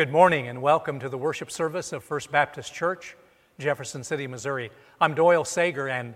Good 0.00 0.12
morning 0.12 0.48
and 0.48 0.62
welcome 0.62 0.98
to 1.00 1.10
the 1.10 1.18
worship 1.18 1.50
service 1.50 1.92
of 1.92 2.02
First 2.02 2.32
Baptist 2.32 2.72
Church, 2.72 3.18
Jefferson 3.58 4.02
City, 4.02 4.26
Missouri. 4.26 4.70
I'm 4.98 5.14
Doyle 5.14 5.44
Sager, 5.44 5.90
and 5.90 6.14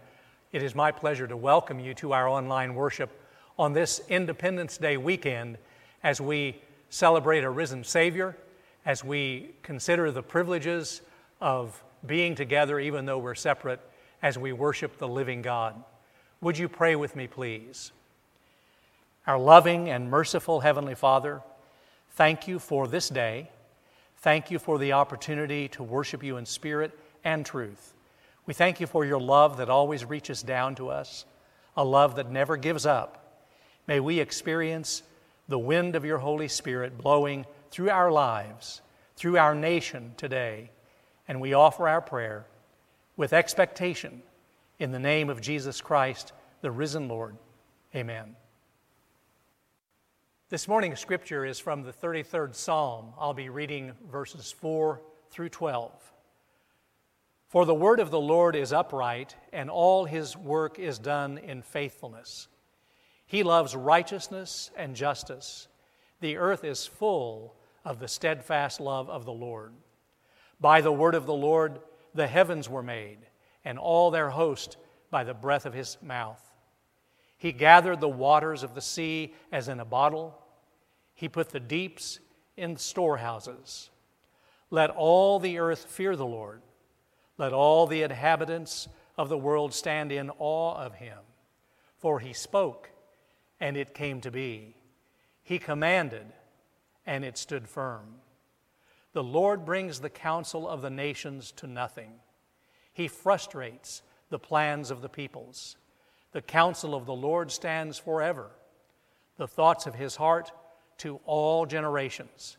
it 0.53 0.63
is 0.63 0.75
my 0.75 0.91
pleasure 0.91 1.27
to 1.27 1.37
welcome 1.37 1.79
you 1.79 1.93
to 1.97 2.15
our 2.15 2.27
online 2.27 2.75
worship 2.75 3.11
on 3.59 3.75
this 3.75 4.01
Independence 4.09 4.79
Day 4.79 4.97
weekend 4.97 5.59
as 6.03 6.19
we 6.19 6.63
celebrate 6.89 7.45
a 7.45 7.51
risen 7.51 7.85
Savior, 7.85 8.39
as 8.87 9.05
we 9.05 9.51
consider 9.63 10.11
the 10.11 10.23
privileges 10.23 11.03
of 11.43 11.85
being 12.07 12.35
together 12.35 12.81
even 12.81 13.05
though 13.05 13.19
we're 13.19 13.35
separate, 13.35 13.81
as 14.23 14.39
we 14.39 14.55
worship 14.55 14.97
the 14.97 15.07
living 15.09 15.43
God. 15.43 15.75
Would 16.41 16.57
you 16.57 16.71
pray 16.71 16.97
with 16.97 17.15
me, 17.15 17.27
please? 17.27 17.93
Our 19.27 19.39
loving 19.39 19.91
and 19.91 20.11
merciful 20.11 20.61
Heavenly 20.61 20.95
Father, 20.95 21.43
thank 22.13 22.49
you 22.49 22.59
for 22.59 22.89
this 22.89 23.11
day. 23.11 23.51
Thank 24.25 24.51
you 24.51 24.59
for 24.59 24.79
the 24.79 24.95
opportunity 24.95 25.69
to 25.69 25.83
worship 25.83 26.25
you 26.25 26.39
in 26.39 26.47
spirit 26.47 26.99
and 27.25 27.45
truth. 27.45 27.93
We 28.47 28.55
thank 28.55 28.81
you 28.81 28.87
for 28.87 29.05
your 29.05 29.21
love 29.21 29.59
that 29.59 29.69
always 29.69 30.03
reaches 30.07 30.43
down 30.43 30.77
to 30.77 30.89
us, 30.89 31.27
a 31.77 31.85
love 31.85 32.17
that 32.17 32.31
never 32.31 32.57
gives 32.57 32.87
up. 32.87 33.43
May 33.87 34.01
we 34.01 34.21
experience 34.21 35.03
the 35.47 35.59
wind 35.59 35.95
of 35.95 36.07
your 36.07 36.17
Holy 36.17 36.49
Spirit 36.49 36.97
blowing 36.97 37.45
through 37.71 37.91
our 37.91 38.11
lives, 38.11 38.81
through 39.15 39.37
our 39.37 39.55
nation 39.55 40.15
today, 40.17 40.71
and 41.29 41.39
we 41.39 41.53
offer 41.53 41.87
our 41.87 42.01
prayer 42.01 42.47
with 43.19 43.35
expectation 43.35 44.23
in 44.79 44.91
the 44.91 44.99
name 44.99 45.29
of 45.29 45.43
Jesus 45.43 45.83
Christ, 45.83 46.33
the 46.63 46.71
risen 46.71 47.09
Lord. 47.09 47.37
Amen. 47.95 48.37
This 50.55 50.69
morning's 50.69 51.01
scripture 51.01 51.45
is 51.45 51.59
from 51.59 51.83
the 51.83 51.93
33rd 51.93 52.55
Psalm. 52.55 53.07
I'll 53.19 53.35
be 53.35 53.49
reading 53.49 53.91
verses 54.09 54.53
4 54.53 55.03
through 55.29 55.49
12. 55.49 55.91
For 57.49 57.67
the 57.67 57.75
word 57.75 57.99
of 57.99 58.13
the 58.13 58.21
Lord 58.21 58.55
is 58.55 58.73
upright, 58.73 59.35
and 59.53 59.69
all 59.69 60.05
his 60.05 60.37
work 60.37 60.79
is 60.79 61.01
done 61.01 61.39
in 61.39 61.61
faithfulness. 61.61 62.47
He 63.27 63.43
loves 63.43 63.75
righteousness 63.75 64.71
and 64.77 64.95
justice. 64.95 65.67
The 66.21 66.37
earth 66.37 66.63
is 66.63 66.87
full 66.87 67.57
of 67.85 67.99
the 67.99 68.07
steadfast 68.07 68.79
love 68.79 69.11
of 69.11 69.25
the 69.25 69.33
Lord. 69.33 69.73
By 70.61 70.83
the 70.83 70.93
word 70.93 71.17
of 71.17 71.27
the 71.27 71.35
Lord, 71.35 71.81
the 72.15 72.29
heavens 72.29 72.69
were 72.69 72.81
made, 72.81 73.19
and 73.65 73.77
all 73.77 74.13
their 74.13 74.31
host 74.31 74.77
by 75.11 75.25
the 75.25 75.35
breath 75.35 75.67
of 75.67 75.75
his 75.75 75.99
mouth. 76.01 76.49
He 77.39 77.51
gathered 77.51 78.01
the 78.01 78.09
waters 78.09 78.63
of 78.63 78.77
the 78.77 78.81
sea 78.81 79.35
as 79.51 79.67
in 79.67 79.81
a 79.81 79.85
bottle. 79.85 80.43
He 81.15 81.29
put 81.29 81.51
the 81.51 81.61
deeps 81.61 82.19
in 82.57 82.77
storehouses. 82.77 83.91
Let 84.71 84.91
all 84.91 85.39
the 85.39 85.59
earth 85.59 85.85
fear 85.85 86.17
the 86.17 86.27
Lord. 86.27 86.63
Let 87.39 87.53
all 87.53 87.87
the 87.87 88.03
inhabitants 88.03 88.89
of 89.17 89.29
the 89.29 89.39
world 89.39 89.73
stand 89.73 90.13
in 90.13 90.31
awe 90.39 90.75
of 90.75 90.95
him. 90.95 91.19
For 91.99 92.21
he 92.21 92.33
spoke, 92.33 92.91
and 93.61 93.77
it 93.77 93.95
came 93.95 94.21
to 94.23 94.31
be. 94.31 94.77
He 95.43 95.59
commanded, 95.59 96.27
and 97.07 97.25
it 97.25 97.39
stood 97.39 97.69
firm. 97.69 98.17
The 99.13 99.23
Lord 99.23 99.65
brings 99.65 100.01
the 100.01 100.11
counsel 100.11 100.69
of 100.69 100.83
the 100.83 100.91
nations 100.91 101.53
to 101.53 101.67
nothing. 101.67 102.15
He 102.93 103.09
frustrates 103.09 104.03
the 104.31 104.39
plans 104.39 104.91
of 104.91 105.03
the 105.03 105.09
peoples. 105.09 105.77
The 106.33 106.43
counsel 106.43 106.95
of 106.95 107.07
the 107.07 107.15
Lord 107.15 107.53
stands 107.53 107.99
forever, 107.99 108.51
the 109.37 109.47
thoughts 109.47 109.87
of 109.87 109.95
his 109.95 110.17
heart 110.17 110.51
to 110.99 111.21
all 111.25 111.67
generations. 111.67 112.57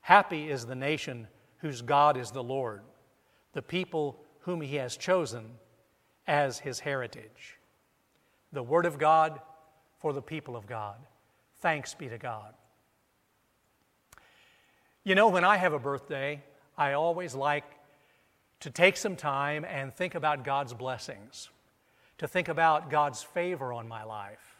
Happy 0.00 0.50
is 0.50 0.66
the 0.66 0.74
nation 0.74 1.28
whose 1.58 1.82
God 1.82 2.16
is 2.16 2.30
the 2.30 2.42
Lord, 2.42 2.82
the 3.52 3.62
people 3.62 4.20
whom 4.40 4.60
he 4.60 4.76
has 4.76 4.96
chosen 4.96 5.44
as 6.26 6.58
his 6.58 6.80
heritage. 6.80 7.58
The 8.52 8.62
Word 8.62 8.86
of 8.86 8.98
God 8.98 9.40
for 9.98 10.12
the 10.12 10.22
people 10.22 10.56
of 10.56 10.66
God. 10.66 10.96
Thanks 11.58 11.94
be 11.94 12.08
to 12.08 12.18
God. 12.18 12.54
You 15.04 15.14
know, 15.14 15.28
when 15.28 15.44
I 15.44 15.56
have 15.56 15.72
a 15.72 15.78
birthday, 15.78 16.42
I 16.76 16.92
always 16.94 17.34
like 17.34 17.64
to 18.60 18.70
take 18.70 18.96
some 18.96 19.16
time 19.16 19.64
and 19.64 19.94
think 19.94 20.14
about 20.14 20.44
God's 20.44 20.74
blessings, 20.74 21.48
to 22.18 22.28
think 22.28 22.48
about 22.48 22.90
God's 22.90 23.22
favor 23.22 23.72
on 23.72 23.88
my 23.88 24.04
life, 24.04 24.56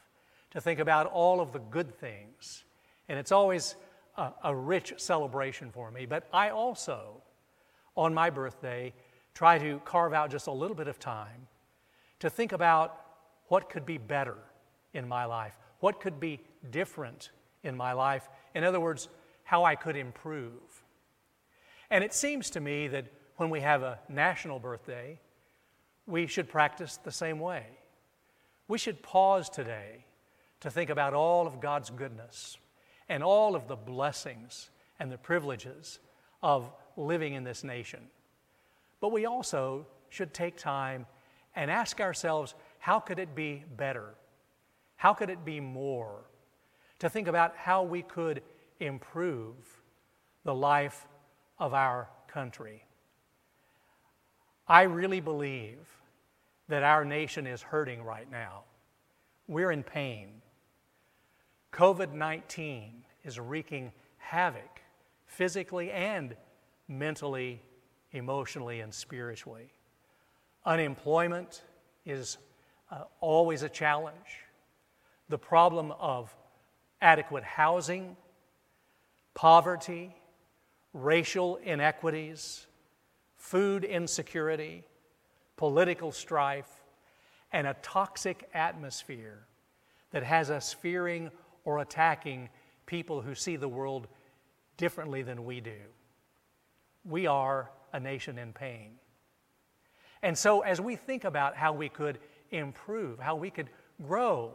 to 0.50 0.60
think 0.60 0.78
about 0.78 1.06
all 1.06 1.40
of 1.40 1.52
the 1.52 1.58
good 1.58 1.94
things 1.98 2.64
and 3.10 3.18
it's 3.18 3.32
always 3.32 3.74
a, 4.16 4.30
a 4.44 4.54
rich 4.54 4.94
celebration 4.96 5.72
for 5.72 5.90
me. 5.90 6.06
But 6.06 6.28
I 6.32 6.50
also, 6.50 7.22
on 7.96 8.14
my 8.14 8.30
birthday, 8.30 8.94
try 9.34 9.58
to 9.58 9.80
carve 9.84 10.14
out 10.14 10.30
just 10.30 10.46
a 10.46 10.52
little 10.52 10.76
bit 10.76 10.86
of 10.86 11.00
time 11.00 11.48
to 12.20 12.30
think 12.30 12.52
about 12.52 13.00
what 13.48 13.68
could 13.68 13.84
be 13.84 13.98
better 13.98 14.36
in 14.94 15.08
my 15.08 15.24
life, 15.24 15.58
what 15.80 16.00
could 16.00 16.20
be 16.20 16.40
different 16.70 17.30
in 17.64 17.76
my 17.76 17.92
life. 17.92 18.28
In 18.54 18.62
other 18.62 18.78
words, 18.78 19.08
how 19.42 19.64
I 19.64 19.74
could 19.74 19.96
improve. 19.96 20.84
And 21.90 22.04
it 22.04 22.14
seems 22.14 22.48
to 22.50 22.60
me 22.60 22.86
that 22.88 23.06
when 23.38 23.50
we 23.50 23.60
have 23.60 23.82
a 23.82 23.98
national 24.08 24.60
birthday, 24.60 25.18
we 26.06 26.28
should 26.28 26.48
practice 26.48 26.96
the 26.96 27.10
same 27.10 27.40
way. 27.40 27.66
We 28.68 28.78
should 28.78 29.02
pause 29.02 29.50
today 29.50 30.04
to 30.60 30.70
think 30.70 30.90
about 30.90 31.12
all 31.12 31.48
of 31.48 31.60
God's 31.60 31.90
goodness, 31.90 32.56
and 33.10 33.24
all 33.24 33.56
of 33.56 33.66
the 33.66 33.76
blessings 33.76 34.70
and 35.00 35.10
the 35.10 35.18
privileges 35.18 35.98
of 36.42 36.70
living 36.96 37.34
in 37.34 37.42
this 37.42 37.64
nation. 37.64 38.00
But 39.00 39.10
we 39.10 39.26
also 39.26 39.84
should 40.10 40.32
take 40.32 40.56
time 40.56 41.06
and 41.56 41.70
ask 41.70 42.00
ourselves 42.00 42.54
how 42.78 43.00
could 43.00 43.18
it 43.18 43.34
be 43.34 43.64
better? 43.76 44.14
How 44.94 45.12
could 45.12 45.28
it 45.28 45.44
be 45.44 45.58
more? 45.58 46.20
To 47.00 47.10
think 47.10 47.26
about 47.26 47.56
how 47.56 47.82
we 47.82 48.02
could 48.02 48.42
improve 48.78 49.56
the 50.44 50.54
life 50.54 51.08
of 51.58 51.74
our 51.74 52.08
country. 52.28 52.84
I 54.68 54.82
really 54.82 55.20
believe 55.20 55.78
that 56.68 56.84
our 56.84 57.04
nation 57.04 57.46
is 57.46 57.60
hurting 57.60 58.04
right 58.04 58.30
now. 58.30 58.62
We're 59.48 59.72
in 59.72 59.82
pain. 59.82 60.28
COVID 61.72 62.12
19 62.12 63.04
is 63.24 63.38
wreaking 63.38 63.92
havoc 64.18 64.80
physically 65.26 65.90
and 65.90 66.34
mentally, 66.88 67.62
emotionally, 68.12 68.80
and 68.80 68.92
spiritually. 68.92 69.72
Unemployment 70.66 71.62
is 72.04 72.38
uh, 72.90 73.04
always 73.20 73.62
a 73.62 73.68
challenge. 73.68 74.44
The 75.28 75.38
problem 75.38 75.92
of 75.92 76.34
adequate 77.00 77.44
housing, 77.44 78.16
poverty, 79.34 80.14
racial 80.92 81.56
inequities, 81.56 82.66
food 83.36 83.84
insecurity, 83.84 84.84
political 85.56 86.10
strife, 86.10 86.82
and 87.52 87.66
a 87.66 87.76
toxic 87.82 88.48
atmosphere 88.54 89.46
that 90.10 90.24
has 90.24 90.50
us 90.50 90.72
fearing 90.72 91.30
or 91.64 91.78
attacking 91.78 92.48
people 92.86 93.20
who 93.20 93.34
see 93.34 93.56
the 93.56 93.68
world 93.68 94.08
differently 94.76 95.22
than 95.22 95.44
we 95.44 95.60
do. 95.60 95.80
We 97.04 97.26
are 97.26 97.70
a 97.92 98.00
nation 98.00 98.38
in 98.38 98.52
pain. 98.52 98.92
And 100.22 100.36
so, 100.36 100.60
as 100.60 100.80
we 100.80 100.96
think 100.96 101.24
about 101.24 101.56
how 101.56 101.72
we 101.72 101.88
could 101.88 102.18
improve, 102.50 103.18
how 103.18 103.36
we 103.36 103.50
could 103.50 103.70
grow 104.02 104.52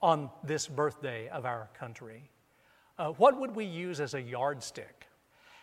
on 0.00 0.30
this 0.44 0.66
birthday 0.66 1.28
of 1.28 1.44
our 1.44 1.68
country, 1.78 2.30
uh, 2.98 3.10
what 3.10 3.38
would 3.38 3.54
we 3.54 3.64
use 3.64 4.00
as 4.00 4.14
a 4.14 4.20
yardstick? 4.20 5.06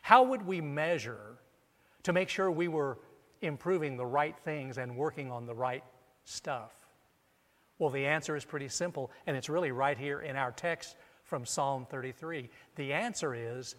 How 0.02 0.24
would 0.24 0.46
we 0.46 0.62
measure 0.62 1.38
to 2.04 2.14
make 2.14 2.30
sure 2.30 2.52
we 2.52 2.68
were 2.68 3.00
improving 3.42 3.98
the 3.98 4.06
right 4.06 4.38
things 4.44 4.78
and 4.78 4.96
working 4.96 5.32
on 5.32 5.46
the 5.46 5.56
right 5.56 5.84
stuff? 6.24 6.72
Well, 7.78 7.90
the 7.90 8.06
answer 8.06 8.36
is 8.36 8.46
pretty 8.46 8.70
simple, 8.70 9.12
and 9.28 9.36
it's 9.36 9.50
really 9.50 9.72
right 9.72 9.98
here 9.98 10.22
in 10.22 10.36
our 10.36 10.52
text 10.52 10.96
from 11.24 11.46
Psalm 11.46 11.86
33. 11.90 12.50
The 12.76 12.94
answer 12.94 13.36
is 13.36 13.76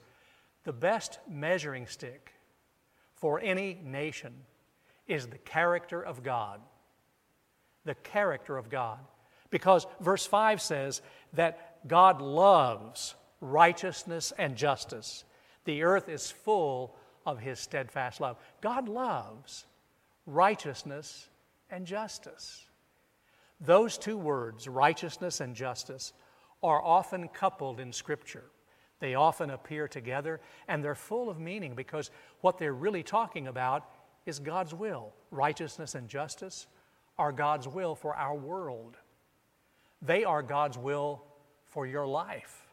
the 0.65 0.73
best 0.73 1.19
measuring 1.29 1.87
stick 1.87 2.33
for 3.15 3.41
any 3.41 3.81
nation 3.83 4.35
is 5.07 5.27
the 5.27 5.39
character 5.39 6.03
of 6.03 6.23
God. 6.23 6.61
The 7.85 7.95
character 7.95 8.57
of 8.57 8.69
God. 8.69 8.99
Because 9.51 9.87
verse 10.01 10.27
5 10.27 10.61
says 10.61 11.03
that 11.35 11.87
God 11.89 12.21
loves 12.21 13.15
righteousness 13.41 14.33
and 14.37 14.57
justice. 14.57 15.25
The 15.65 15.83
earth 15.83 16.09
is 16.09 16.31
full 16.31 16.97
of 17.25 17.39
his 17.39 17.59
steadfast 17.59 18.21
love. 18.21 18.37
God 18.61 18.89
loves 18.89 19.65
righteousness 20.27 21.29
and 21.71 21.87
justice. 21.87 22.66
Those 23.61 23.99
two 23.99 24.19
words, 24.19 24.69
righteousness 24.69 25.41
and 25.41 25.55
justice, 25.55 26.12
are 26.62 26.82
often 26.82 27.29
coupled 27.29 27.81
in 27.81 27.93
Scripture. 27.93 28.44
They 28.99 29.14
often 29.14 29.50
appear 29.50 29.88
together 29.88 30.41
and 30.69 30.82
they're 30.82 30.94
full 30.94 31.29
of 31.29 31.38
meaning 31.38 31.75
because 31.75 32.11
what 32.41 32.58
they're 32.58 32.73
really 32.73 33.03
talking 33.03 33.47
about 33.47 33.88
is 34.25 34.38
God's 34.38 34.75
will. 34.75 35.12
Righteousness 35.31 35.94
and 35.94 36.08
justice 36.08 36.67
are 37.19 37.32
God's 37.32 37.69
will 37.69 37.94
for 37.94 38.14
our 38.14 38.35
world. 38.35 38.97
They 40.02 40.25
are 40.25 40.43
God's 40.43 40.79
will 40.79 41.23
for 41.64 41.87
your 41.87 42.06
life, 42.06 42.67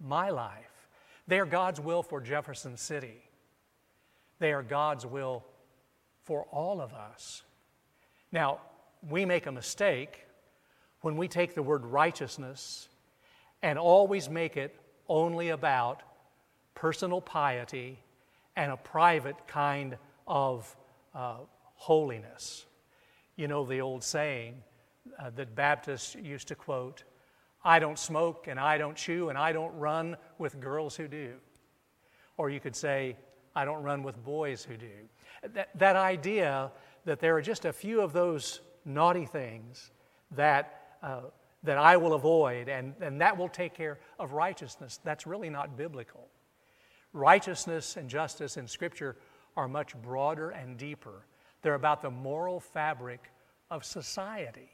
my 0.00 0.30
life. 0.30 0.88
They 1.26 1.38
are 1.38 1.46
God's 1.46 1.80
will 1.80 2.02
for 2.02 2.20
Jefferson 2.20 2.76
City. 2.76 3.22
They 4.38 4.52
are 4.52 4.62
God's 4.62 5.06
will 5.06 5.44
for 6.24 6.44
all 6.50 6.80
of 6.80 6.92
us. 6.92 7.42
Now, 8.32 8.60
we 9.08 9.24
make 9.24 9.46
a 9.46 9.52
mistake 9.52 10.26
when 11.00 11.16
we 11.16 11.28
take 11.28 11.54
the 11.54 11.62
word 11.62 11.84
righteousness 11.84 12.88
and 13.62 13.78
always 13.78 14.28
make 14.28 14.56
it 14.56 14.74
only 15.08 15.50
about 15.50 16.02
personal 16.74 17.20
piety 17.20 17.98
and 18.56 18.72
a 18.72 18.76
private 18.76 19.46
kind 19.46 19.96
of 20.26 20.76
uh, 21.14 21.36
holiness. 21.74 22.66
You 23.36 23.48
know 23.48 23.64
the 23.64 23.80
old 23.80 24.04
saying 24.04 24.62
uh, 25.18 25.30
that 25.36 25.54
Baptists 25.54 26.14
used 26.14 26.48
to 26.48 26.54
quote 26.54 27.04
I 27.62 27.78
don't 27.78 27.98
smoke 27.98 28.46
and 28.48 28.58
I 28.58 28.78
don't 28.78 28.96
chew 28.96 29.28
and 29.28 29.36
I 29.36 29.52
don't 29.52 29.74
run 29.76 30.16
with 30.38 30.60
girls 30.60 30.96
who 30.96 31.08
do. 31.08 31.34
Or 32.38 32.48
you 32.48 32.58
could 32.58 32.74
say, 32.74 33.16
I 33.54 33.66
don't 33.66 33.82
run 33.82 34.02
with 34.02 34.22
boys 34.24 34.64
who 34.64 34.76
do. 34.78 34.86
That, 35.52 35.68
that 35.78 35.96
idea 35.96 36.70
that 37.04 37.20
there 37.20 37.36
are 37.36 37.42
just 37.42 37.66
a 37.66 37.72
few 37.72 38.00
of 38.00 38.14
those 38.14 38.60
naughty 38.84 39.26
things 39.26 39.90
that, 40.32 40.96
uh, 41.02 41.22
that 41.62 41.78
I 41.78 41.96
will 41.96 42.14
avoid 42.14 42.68
and, 42.68 42.94
and 43.00 43.20
that 43.20 43.36
will 43.36 43.48
take 43.48 43.74
care 43.74 43.98
of 44.18 44.32
righteousness, 44.32 45.00
that's 45.04 45.26
really 45.26 45.50
not 45.50 45.76
biblical. 45.76 46.28
Righteousness 47.12 47.96
and 47.96 48.08
justice 48.08 48.56
in 48.56 48.66
Scripture 48.68 49.16
are 49.56 49.68
much 49.68 49.94
broader 50.00 50.50
and 50.50 50.76
deeper. 50.76 51.26
They're 51.62 51.74
about 51.74 52.02
the 52.02 52.10
moral 52.10 52.60
fabric 52.60 53.30
of 53.70 53.84
society. 53.84 54.70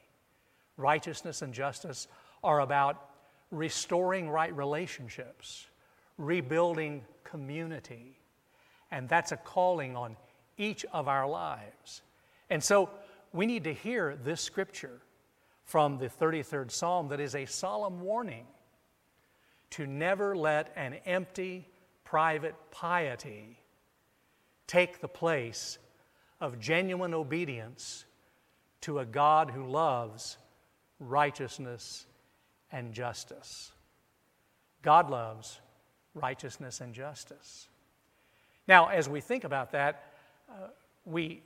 Righteousness 0.77 1.43
and 1.43 1.53
justice 1.55 2.09
are 2.45 2.61
about 2.61 3.11
restoring 3.51 4.29
right 4.29 4.55
relationships, 4.55 5.67
rebuilding 6.19 7.03
community. 7.25 8.19
And 8.91 9.09
that's 9.09 9.33
a 9.33 9.37
calling 9.37 9.97
on 9.97 10.17
each 10.59 10.85
of 10.93 11.09
our 11.09 11.29
lives. 11.29 12.03
And 12.51 12.63
so 12.63 12.91
we 13.37 13.47
need 13.47 13.65
to 13.65 13.75
hear 13.75 14.17
this 14.25 14.41
scripture 14.41 15.01
from 15.65 15.99
the 15.99 16.09
33rd 16.09 16.71
Psalm 16.71 17.09
that 17.09 17.21
is 17.21 17.35
a 17.35 17.45
solemn 17.45 18.01
warning 18.01 18.47
to 19.71 19.87
never 19.87 20.35
let 20.37 20.73
an 20.77 20.95
empty, 21.05 21.69
private 22.05 22.55
piety 22.71 23.59
take 24.67 25.01
the 25.01 25.09
place 25.09 25.79
of 26.41 26.59
genuine 26.59 27.13
obedience 27.13 28.05
to 28.81 29.01
a 29.01 29.05
God 29.05 29.51
who 29.51 29.67
loves 29.67 30.39
righteousness 30.99 32.07
and 32.73 32.93
justice. 32.93 33.73
God 34.83 35.11
loves 35.11 35.61
righteousness 36.15 36.81
and 36.81 36.95
justice. 36.95 37.69
Now, 38.67 38.87
as 38.87 39.09
we 39.09 39.21
think 39.21 39.45
about 39.45 39.73
that, 39.73 40.13
uh, 40.49 40.69
we, 41.05 41.43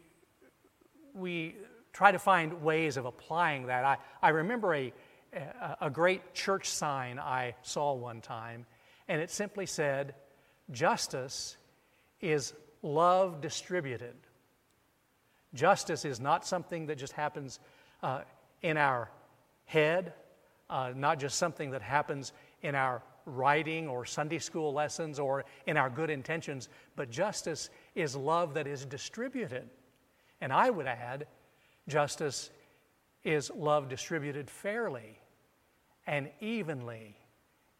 we 1.15 1.57
try 1.93 2.13
to 2.13 2.19
find 2.19 2.63
ways 2.63 2.97
of 2.97 3.05
applying 3.05 3.67
that. 3.67 3.85
I, 3.85 3.97
I 4.23 4.31
remember 4.31 4.75
a, 4.75 4.93
a 5.81 5.91
great 5.91 6.35
church 6.35 6.69
sign 6.69 7.19
I 7.19 7.55
saw 7.63 7.95
one 7.95 8.21
time, 8.21 8.67
and 9.09 9.21
it 9.21 9.31
simply 9.31 9.67
said, 9.67 10.15
Justice 10.71 11.57
is 12.21 12.53
love 12.83 13.41
distributed. 13.41 14.15
Justice 15.55 16.05
is 16.05 16.21
not 16.21 16.47
something 16.47 16.87
that 16.87 16.97
just 16.97 17.13
happens 17.13 17.59
uh, 18.03 18.21
in 18.63 18.77
our 18.77 19.11
head, 19.65 20.13
uh, 20.69 20.93
not 20.95 21.19
just 21.19 21.39
something 21.39 21.71
that 21.73 21.83
happens 21.83 22.33
in 22.63 22.75
our 22.75 23.03
writing 23.27 23.89
or 23.89 24.05
Sunday 24.05 24.39
school 24.39 24.73
lessons 24.73 25.19
or 25.19 25.45
in 25.67 25.77
our 25.77 25.91
good 25.91 26.11
intentions, 26.11 26.69
but 26.97 27.11
justice 27.11 27.71
is 27.95 28.17
love 28.17 28.55
that 28.55 28.67
is 28.67 28.85
distributed. 28.85 29.69
And 30.41 30.53
I 30.53 30.71
would 30.71 30.87
add, 30.87 31.27
justice 31.91 32.51
is 33.23 33.51
love 33.55 33.89
distributed 33.89 34.51
fairly 34.51 35.19
and 36.07 36.31
evenly 36.41 37.17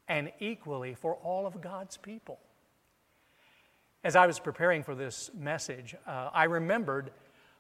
and 0.09 0.31
equally 0.41 0.95
for 0.95 1.15
all 1.17 1.47
of 1.47 1.61
God's 1.61 1.97
people. 1.97 2.39
As 4.03 4.17
I 4.17 4.27
was 4.27 4.39
preparing 4.39 4.83
for 4.83 4.95
this 4.95 5.31
message, 5.39 5.95
uh, 6.07 6.31
I 6.33 6.45
remembered 6.45 7.11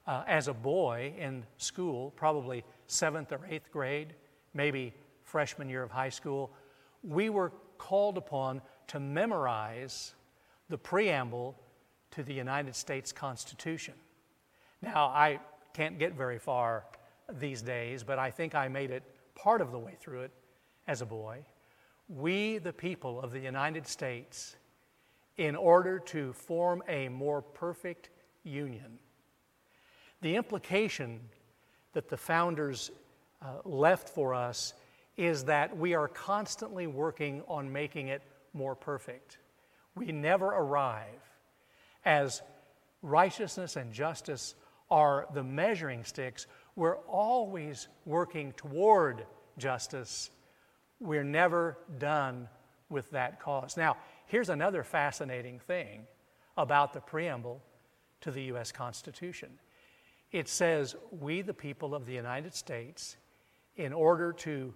uh, 0.07 0.25
as 0.27 0.49
a 0.49 0.55
boy 0.55 1.15
in 1.19 1.45
school, 1.59 2.11
probably 2.17 2.65
seventh 2.87 3.33
or 3.33 3.41
eighth 3.49 3.71
grade, 3.71 4.15
maybe 4.53 4.93
freshman 5.25 5.69
year 5.69 5.83
of 5.83 5.91
high 5.91 6.09
school, 6.09 6.51
we 7.03 7.31
were 7.31 7.53
called 7.79 8.19
upon 8.19 8.61
to 8.89 8.99
memorize 8.99 10.15
the 10.69 10.79
preamble 10.79 11.57
to 12.11 12.23
the 12.23 12.35
United 12.35 12.75
States 12.75 13.13
Constitution. 13.13 13.95
Now, 14.83 15.07
I 15.07 15.39
can't 15.73 15.99
get 15.99 16.15
very 16.15 16.39
far 16.39 16.85
these 17.39 17.63
days, 17.63 18.03
but 18.03 18.19
I 18.19 18.31
think 18.31 18.55
I 18.55 18.69
made 18.69 18.91
it 18.91 19.03
part 19.35 19.61
of 19.61 19.73
the 19.73 19.79
way 19.79 19.95
through 19.99 20.23
it 20.23 20.33
as 20.87 21.03
a 21.03 21.07
boy. 21.07 21.45
We, 22.09 22.59
the 22.59 22.73
people 22.73 23.21
of 23.21 23.31
the 23.31 23.39
United 23.39 23.87
States, 23.87 24.57
in 25.37 25.57
order 25.57 25.99
to 25.99 26.33
form 26.33 26.83
a 26.89 27.09
more 27.09 27.41
perfect 27.41 28.11
union. 28.43 28.99
The 30.21 30.37
implication 30.37 31.21
that 31.93 32.09
the 32.09 32.17
founders 32.17 32.91
uh, 33.41 33.47
left 33.65 34.09
for 34.09 34.35
us 34.35 34.75
is 35.17 35.45
that 35.45 35.77
we 35.77 35.95
are 35.95 36.09
constantly 36.09 36.87
working 36.87 37.43
on 37.49 37.73
making 37.73 38.09
it 38.09 38.23
more 38.53 38.75
perfect. 38.75 39.39
We 39.95 40.13
never 40.13 40.47
arrive. 40.47 41.21
As 42.05 42.43
righteousness 43.03 43.77
and 43.77 43.93
justice 43.93 44.55
are 44.91 45.27
the 45.35 45.43
measuring 45.43 46.05
sticks, 46.05 46.47
we're 46.77 46.99
always 46.99 47.89
working 48.07 48.53
toward 48.57 49.25
justice. 49.59 50.31
We're 50.99 51.25
never 51.25 51.79
done 51.99 52.49
with 52.89 53.11
that 53.11 53.41
cause. 53.41 53.77
Now, 53.77 53.97
Here's 54.31 54.49
another 54.49 54.85
fascinating 54.85 55.59
thing 55.59 56.07
about 56.57 56.93
the 56.93 57.01
preamble 57.01 57.61
to 58.21 58.31
the 58.31 58.45
U.S. 58.45 58.71
Constitution 58.71 59.59
it 60.31 60.49
says, 60.49 60.95
We, 61.11 61.43
the 61.43 61.53
people 61.53 61.97
of 61.97 62.07
the 62.07 62.13
United 62.13 62.55
States, 62.55 63.17
in 63.75 63.93
order 63.93 64.33
to 64.33 64.73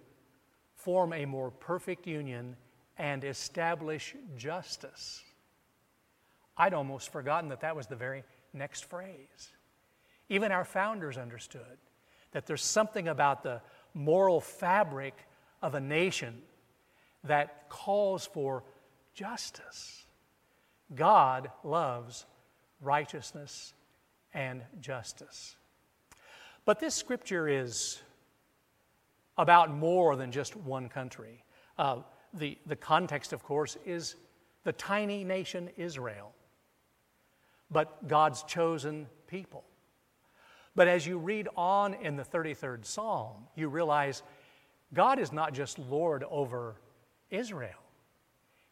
form 0.75 1.13
a 1.13 1.25
more 1.25 1.51
perfect 1.51 2.05
union 2.05 2.57
and 2.97 3.23
establish 3.23 4.13
justice. 4.35 5.23
I'd 6.57 6.73
almost 6.73 7.13
forgotten 7.13 7.47
that 7.47 7.61
that 7.61 7.77
was 7.77 7.87
the 7.87 7.95
very 7.95 8.25
next 8.51 8.89
phrase. 8.89 9.53
Even 10.29 10.51
our 10.51 10.65
founders 10.65 11.17
understood 11.17 11.77
that 12.31 12.45
there's 12.45 12.63
something 12.63 13.07
about 13.07 13.43
the 13.43 13.61
moral 13.93 14.41
fabric 14.41 15.13
of 15.61 15.75
a 15.75 15.79
nation 15.79 16.41
that 17.23 17.69
calls 17.69 18.25
for 18.25 18.63
justice. 19.13 20.05
God 20.93 21.49
loves 21.63 22.25
righteousness 22.81 23.73
and 24.33 24.61
justice. 24.81 25.55
But 26.65 26.79
this 26.79 26.93
scripture 26.93 27.47
is 27.47 28.01
about 29.37 29.71
more 29.71 30.15
than 30.15 30.31
just 30.31 30.55
one 30.55 30.89
country. 30.89 31.43
Uh, 31.77 31.97
the, 32.33 32.57
the 32.65 32.75
context, 32.75 33.33
of 33.33 33.43
course, 33.43 33.77
is 33.85 34.15
the 34.63 34.73
tiny 34.73 35.23
nation 35.23 35.69
Israel, 35.77 36.33
but 37.71 38.07
God's 38.07 38.43
chosen 38.43 39.07
people. 39.27 39.63
But 40.75 40.87
as 40.87 41.07
you 41.07 41.17
read 41.17 41.47
on 41.55 41.93
in 41.93 42.17
the 42.17 42.23
33rd 42.23 42.85
Psalm, 42.85 43.47
you 43.55 43.69
realize 43.69 44.23
God 44.93 45.19
is 45.19 45.31
not 45.31 45.53
just 45.53 45.79
Lord 45.79 46.23
over 46.29 46.75
Israel, 47.29 47.71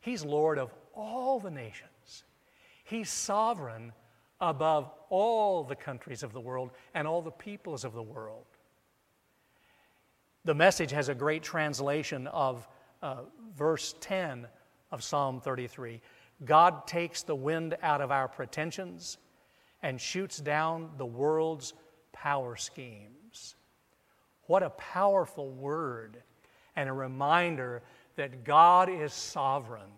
He's 0.01 0.25
Lord 0.25 0.60
of 0.60 0.74
all 0.93 1.39
the 1.39 1.51
nations. 1.51 2.24
He's 2.83 3.10
sovereign 3.10 3.93
above 4.41 4.91
all 5.10 5.63
the 5.63 5.75
countries 5.75 6.22
of 6.22 6.33
the 6.33 6.41
world 6.41 6.72
and 6.93 7.07
all 7.07 7.22
the 7.22 7.31
peoples 7.31 7.86
of 7.86 7.93
the 7.93 8.03
world. 8.03 8.45
The 10.43 10.53
message 10.53 10.91
has 10.91 11.07
a 11.07 11.15
great 11.15 11.41
translation 11.41 12.27
of 12.27 12.67
uh, 13.01 13.22
verse 13.55 13.95
10 14.01 14.48
of 14.91 15.01
Psalm 15.01 15.39
33. 15.39 16.01
God 16.43 16.86
takes 16.86 17.24
the 17.24 17.36
wind 17.36 17.77
out 17.81 18.01
of 18.01 18.12
our 18.12 18.27
pretensions 18.27 19.17
and 19.81 20.00
shoots 20.00 20.38
down 20.38 20.91
the 20.98 21.05
world's 21.05 21.74
power 22.13 22.55
schemes. 22.55 23.55
What 24.48 24.63
a 24.63 24.70
powerful 24.70 25.50
word 25.50 26.24
and 26.75 26.88
a 26.88 26.93
reminder 26.93 27.84
that 28.15 28.43
God 28.43 28.89
is 28.89 29.13
sovereign 29.13 29.89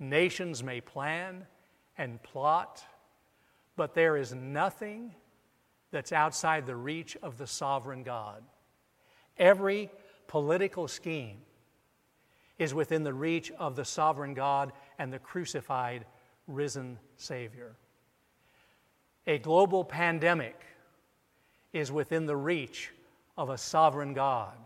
Nations 0.00 0.62
may 0.62 0.80
plan 0.80 1.46
and 1.98 2.22
plot, 2.22 2.82
but 3.76 3.94
there 3.94 4.16
is 4.16 4.32
nothing 4.32 5.14
that's 5.90 6.10
outside 6.10 6.64
the 6.64 6.74
reach 6.74 7.18
of 7.22 7.36
the 7.36 7.46
sovereign 7.46 8.02
God. 8.02 8.42
Every 9.36 9.90
political 10.26 10.88
scheme 10.88 11.42
is 12.58 12.72
within 12.72 13.02
the 13.02 13.12
reach 13.12 13.52
of 13.58 13.76
the 13.76 13.84
sovereign 13.84 14.32
God 14.32 14.72
and 14.98 15.12
the 15.12 15.18
crucified, 15.18 16.06
risen 16.46 16.98
Savior. 17.16 17.76
A 19.26 19.38
global 19.38 19.84
pandemic 19.84 20.58
is 21.72 21.92
within 21.92 22.26
the 22.26 22.36
reach 22.36 22.90
of 23.36 23.50
a 23.50 23.58
sovereign 23.58 24.14
God 24.14 24.56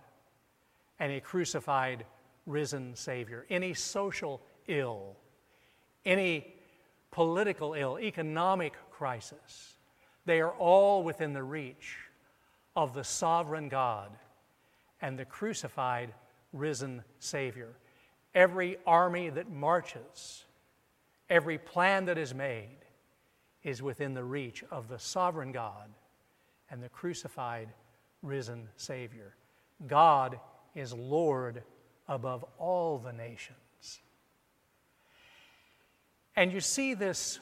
and 0.98 1.12
a 1.12 1.20
crucified, 1.20 2.04
risen 2.46 2.94
Savior. 2.96 3.46
Any 3.50 3.74
social 3.74 4.40
ill, 4.66 5.16
any 6.04 6.54
political 7.10 7.74
ill, 7.74 7.98
economic 7.98 8.74
crisis, 8.90 9.74
they 10.24 10.40
are 10.40 10.52
all 10.52 11.02
within 11.02 11.32
the 11.32 11.42
reach 11.42 11.96
of 12.74 12.94
the 12.94 13.04
sovereign 13.04 13.68
God 13.68 14.10
and 15.00 15.18
the 15.18 15.24
crucified, 15.24 16.12
risen 16.52 17.04
Savior. 17.18 17.74
Every 18.34 18.78
army 18.86 19.28
that 19.28 19.50
marches, 19.50 20.44
every 21.28 21.58
plan 21.58 22.06
that 22.06 22.18
is 22.18 22.34
made, 22.34 22.78
is 23.62 23.82
within 23.82 24.14
the 24.14 24.24
reach 24.24 24.64
of 24.70 24.88
the 24.88 24.98
sovereign 24.98 25.52
God 25.52 25.88
and 26.70 26.82
the 26.82 26.88
crucified, 26.88 27.68
risen 28.22 28.68
Savior. 28.76 29.34
God 29.86 30.38
is 30.74 30.92
Lord 30.92 31.62
above 32.08 32.44
all 32.58 32.98
the 32.98 33.12
nations. 33.12 34.00
And 36.36 36.52
you 36.52 36.60
see 36.60 36.94
this, 36.94 37.38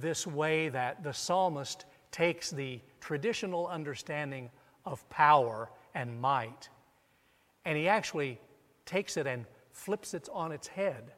this 0.00 0.26
way 0.26 0.68
that 0.68 1.02
the 1.02 1.12
psalmist 1.12 1.84
takes 2.10 2.50
the 2.50 2.80
traditional 3.00 3.66
understanding 3.68 4.50
of 4.84 5.08
power 5.08 5.70
and 5.94 6.20
might, 6.20 6.68
and 7.64 7.76
he 7.76 7.88
actually 7.88 8.40
takes 8.86 9.16
it 9.16 9.26
and 9.26 9.44
flips 9.72 10.14
it 10.14 10.28
on 10.32 10.50
its 10.52 10.66
head 10.66 11.12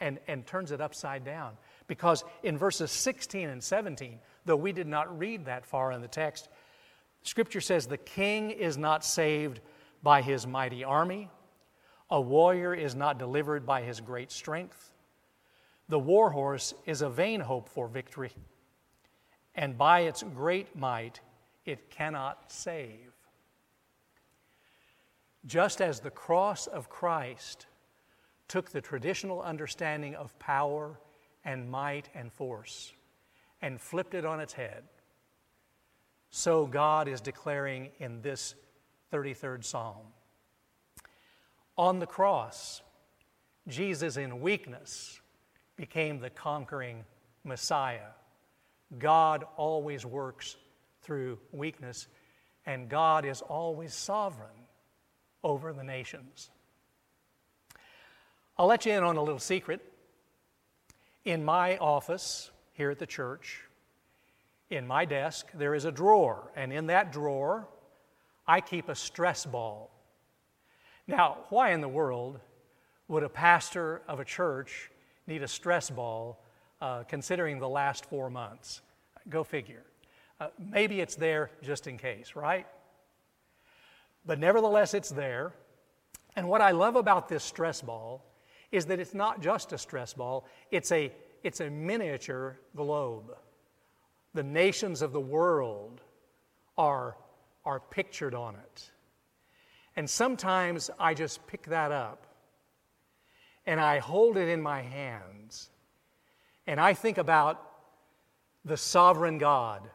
and, 0.00 0.18
and 0.28 0.46
turns 0.46 0.70
it 0.70 0.80
upside 0.80 1.24
down. 1.24 1.56
Because 1.86 2.24
in 2.42 2.58
verses 2.58 2.90
16 2.90 3.48
and 3.48 3.62
17, 3.62 4.18
though 4.44 4.56
we 4.56 4.72
did 4.72 4.86
not 4.86 5.18
read 5.18 5.46
that 5.46 5.66
far 5.66 5.92
in 5.92 6.00
the 6.00 6.08
text, 6.08 6.48
Scripture 7.22 7.60
says, 7.60 7.86
The 7.86 7.96
king 7.96 8.50
is 8.50 8.76
not 8.76 9.04
saved 9.04 9.60
by 10.02 10.22
his 10.22 10.46
mighty 10.46 10.84
army, 10.84 11.30
a 12.10 12.20
warrior 12.20 12.74
is 12.74 12.94
not 12.94 13.18
delivered 13.18 13.64
by 13.64 13.82
his 13.82 14.00
great 14.00 14.30
strength. 14.30 14.92
The 15.88 15.98
war 15.98 16.30
horse 16.30 16.74
is 16.86 17.02
a 17.02 17.08
vain 17.08 17.40
hope 17.40 17.68
for 17.68 17.88
victory, 17.88 18.32
and 19.54 19.76
by 19.76 20.00
its 20.00 20.22
great 20.22 20.76
might 20.76 21.20
it 21.64 21.90
cannot 21.90 22.52
save. 22.52 23.12
Just 25.46 25.80
as 25.80 26.00
the 26.00 26.10
cross 26.10 26.66
of 26.66 26.88
Christ 26.88 27.66
took 28.48 28.70
the 28.70 28.80
traditional 28.80 29.42
understanding 29.42 30.14
of 30.14 30.38
power 30.38 30.98
and 31.44 31.70
might 31.70 32.08
and 32.14 32.32
force 32.32 32.92
and 33.64 33.80
flipped 33.80 34.12
it 34.12 34.26
on 34.26 34.40
its 34.40 34.52
head, 34.52 34.82
so 36.28 36.66
God 36.66 37.08
is 37.08 37.22
declaring 37.22 37.88
in 37.98 38.20
this 38.20 38.54
33rd 39.10 39.64
Psalm. 39.64 40.02
On 41.78 41.98
the 41.98 42.06
cross, 42.06 42.82
Jesus 43.66 44.18
in 44.18 44.42
weakness 44.42 45.18
became 45.76 46.20
the 46.20 46.28
conquering 46.28 47.04
Messiah. 47.42 48.10
God 48.98 49.46
always 49.56 50.04
works 50.04 50.56
through 51.00 51.38
weakness, 51.50 52.06
and 52.66 52.90
God 52.90 53.24
is 53.24 53.40
always 53.40 53.94
sovereign 53.94 54.68
over 55.42 55.72
the 55.72 55.84
nations. 55.84 56.50
I'll 58.58 58.66
let 58.66 58.84
you 58.84 58.92
in 58.92 59.02
on 59.02 59.16
a 59.16 59.22
little 59.22 59.38
secret. 59.38 59.80
In 61.24 61.46
my 61.46 61.78
office 61.78 62.50
here 62.74 62.90
at 62.90 62.98
the 62.98 63.06
church, 63.06 63.62
in 64.70 64.86
my 64.86 65.04
desk, 65.04 65.46
there 65.54 65.74
is 65.74 65.84
a 65.84 65.92
drawer, 65.92 66.52
and 66.54 66.72
in 66.72 66.86
that 66.86 67.12
drawer, 67.12 67.68
I 68.46 68.60
keep 68.60 68.88
a 68.88 68.94
stress 68.94 69.46
ball. 69.46 69.90
Now, 71.06 71.38
why 71.48 71.72
in 71.72 71.80
the 71.80 71.88
world 71.88 72.40
would 73.08 73.22
a 73.22 73.28
pastor 73.28 74.02
of 74.08 74.20
a 74.20 74.24
church 74.24 74.90
need 75.26 75.42
a 75.42 75.48
stress 75.48 75.90
ball 75.90 76.42
uh, 76.80 77.04
considering 77.04 77.58
the 77.58 77.68
last 77.68 78.06
four 78.06 78.30
months? 78.30 78.80
Go 79.28 79.44
figure. 79.44 79.84
Uh, 80.40 80.48
maybe 80.58 81.00
it's 81.00 81.14
there 81.14 81.50
just 81.62 81.86
in 81.86 81.96
case, 81.96 82.34
right? 82.34 82.66
But 84.26 84.38
nevertheless, 84.38 84.94
it's 84.94 85.10
there. 85.10 85.52
And 86.36 86.48
what 86.48 86.60
I 86.60 86.72
love 86.72 86.96
about 86.96 87.28
this 87.28 87.44
stress 87.44 87.80
ball 87.80 88.24
is 88.72 88.86
that 88.86 88.98
it's 88.98 89.14
not 89.14 89.40
just 89.40 89.72
a 89.72 89.78
stress 89.78 90.14
ball, 90.14 90.46
it's 90.70 90.90
a, 90.90 91.12
it's 91.44 91.60
a 91.60 91.70
miniature 91.70 92.58
globe. 92.74 93.36
The 94.32 94.42
nations 94.42 95.02
of 95.02 95.12
the 95.12 95.20
world 95.20 96.00
are, 96.76 97.16
are 97.64 97.78
pictured 97.78 98.34
on 98.34 98.56
it. 98.56 98.90
And 99.94 100.08
sometimes 100.08 100.90
I 100.98 101.14
just 101.14 101.46
pick 101.46 101.66
that 101.66 101.92
up 101.92 102.26
and 103.66 103.80
I 103.80 103.98
hold 103.98 104.36
it 104.36 104.48
in 104.48 104.60
my 104.60 104.82
hands 104.82 105.70
and 106.66 106.80
I 106.80 106.94
think 106.94 107.18
about 107.18 107.62
the 108.64 108.76
sovereign 108.76 109.38
God 109.38 109.88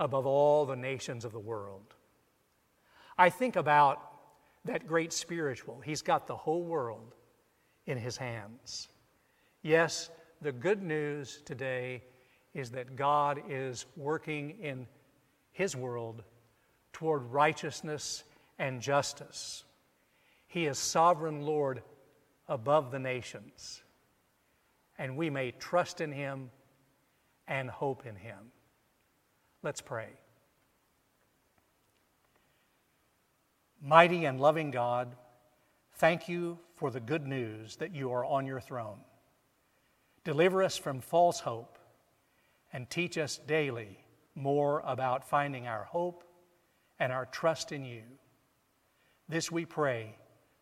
above 0.00 0.26
all 0.26 0.64
the 0.64 0.74
nations 0.74 1.24
of 1.24 1.32
the 1.32 1.38
world. 1.38 1.94
I 3.18 3.28
think 3.28 3.56
about 3.56 4.00
that 4.64 4.86
great 4.86 5.12
spiritual. 5.12 5.80
He's 5.84 6.02
got 6.02 6.26
the 6.26 6.36
whole 6.36 6.64
world 6.64 7.14
in 7.86 7.98
his 7.98 8.16
hands. 8.16 8.88
Yes, 9.62 10.10
the 10.42 10.52
good 10.52 10.82
news 10.82 11.40
today 11.44 12.02
is 12.52 12.70
that 12.72 12.96
God 12.96 13.40
is 13.48 13.86
working 13.96 14.56
in 14.60 14.86
his 15.52 15.76
world 15.76 16.24
toward 16.92 17.22
righteousness 17.30 18.24
and 18.58 18.80
justice. 18.80 19.64
He 20.48 20.66
is 20.66 20.78
sovereign 20.78 21.42
Lord 21.42 21.82
above 22.48 22.90
the 22.90 22.98
nations, 22.98 23.82
and 24.98 25.16
we 25.16 25.30
may 25.30 25.52
trust 25.52 26.00
in 26.00 26.10
him 26.10 26.50
and 27.46 27.70
hope 27.70 28.04
in 28.04 28.16
him. 28.16 28.38
Let's 29.62 29.80
pray. 29.80 30.08
Mighty 33.80 34.24
and 34.24 34.40
loving 34.40 34.72
God, 34.72 35.14
thank 35.94 36.28
you 36.28 36.58
for 36.74 36.90
the 36.90 37.00
good 37.00 37.26
news 37.26 37.76
that 37.76 37.94
you 37.94 38.12
are 38.12 38.24
on 38.24 38.44
your 38.44 38.60
throne. 38.60 38.98
Deliver 40.24 40.62
us 40.62 40.76
from 40.76 41.00
false 41.00 41.40
hope 41.40 41.78
and 42.72 42.88
teach 42.88 43.18
us 43.18 43.38
daily 43.38 43.98
more 44.34 44.82
about 44.86 45.28
finding 45.28 45.66
our 45.66 45.84
hope 45.84 46.24
and 46.98 47.12
our 47.12 47.26
trust 47.26 47.72
in 47.72 47.84
you. 47.84 48.02
This 49.28 49.50
we 49.50 49.64
pray 49.64 50.16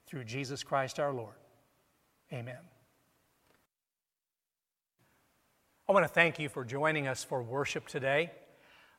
through 0.07 0.25
Jesus 0.25 0.62
Christ 0.62 0.99
our 0.99 1.12
Lord. 1.12 1.35
Amen. 2.33 2.59
I 5.88 5.93
want 5.93 6.05
to 6.05 6.12
thank 6.12 6.38
you 6.38 6.49
for 6.49 6.64
joining 6.64 7.07
us 7.07 7.25
for 7.25 7.43
worship 7.43 7.88
today. 7.88 8.31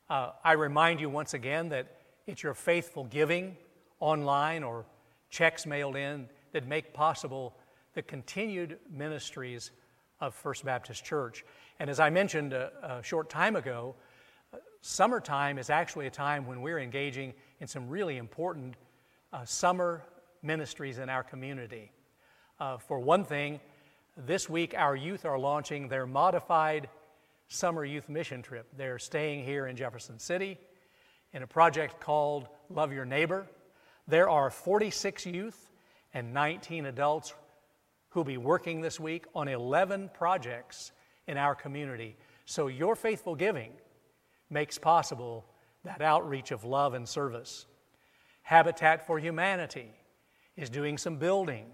Uh, 0.09 0.31
I 0.43 0.53
remind 0.53 0.99
you 0.99 1.09
once 1.09 1.33
again 1.33 1.69
that 1.69 2.01
it's 2.27 2.43
your 2.43 2.53
faithful 2.53 3.05
giving 3.05 3.55
online 3.99 4.63
or 4.63 4.85
checks 5.29 5.65
mailed 5.65 5.95
in 5.95 6.27
that 6.51 6.67
make 6.67 6.93
possible 6.93 7.55
the 7.93 8.01
continued 8.01 8.77
ministries 8.91 9.71
of 10.21 10.35
First 10.35 10.63
Baptist 10.63 11.03
Church. 11.03 11.43
And 11.79 11.89
as 11.89 11.99
I 11.99 12.09
mentioned 12.09 12.53
a, 12.53 12.71
a 12.99 13.03
short 13.03 13.29
time 13.29 13.55
ago, 13.55 13.95
uh, 14.53 14.57
summertime 14.81 15.57
is 15.57 15.69
actually 15.69 16.07
a 16.07 16.11
time 16.11 16.45
when 16.45 16.61
we're 16.61 16.79
engaging 16.79 17.33
in 17.59 17.67
some 17.67 17.89
really 17.89 18.17
important 18.17 18.75
uh, 19.33 19.43
summer 19.43 20.03
ministries 20.43 20.99
in 20.99 21.09
our 21.09 21.23
community. 21.23 21.91
Uh, 22.59 22.77
for 22.77 22.99
one 22.99 23.25
thing, 23.25 23.59
this 24.15 24.47
week 24.47 24.75
our 24.77 24.95
youth 24.95 25.25
are 25.25 25.39
launching 25.39 25.87
their 25.87 26.05
modified 26.05 26.87
summer 27.47 27.83
youth 27.83 28.07
mission 28.07 28.41
trip. 28.41 28.67
They're 28.77 28.99
staying 28.99 29.43
here 29.43 29.67
in 29.67 29.75
Jefferson 29.75 30.19
City 30.19 30.57
in 31.33 31.43
a 31.43 31.47
project 31.47 31.99
called 31.99 32.47
Love 32.69 32.93
Your 32.93 33.05
Neighbor. 33.05 33.47
There 34.07 34.29
are 34.29 34.49
46 34.49 35.25
youth 35.25 35.69
and 36.13 36.33
19 36.33 36.85
adults 36.85 37.33
who'll 38.11 38.23
be 38.23 38.37
working 38.37 38.81
this 38.81 38.99
week 38.99 39.25
on 39.33 39.47
11 39.47 40.11
projects 40.13 40.91
in 41.27 41.37
our 41.37 41.55
community. 41.55 42.15
So 42.45 42.67
your 42.67 42.95
faithful 42.95 43.35
giving 43.35 43.71
makes 44.49 44.77
possible 44.77 45.45
that 45.83 46.01
outreach 46.01 46.51
of 46.51 46.63
love 46.63 46.93
and 46.93 47.07
service. 47.07 47.65
Habitat 48.43 49.07
for 49.07 49.17
Humanity 49.17 49.91
is 50.57 50.69
doing 50.69 50.97
some 50.97 51.15
building. 51.15 51.65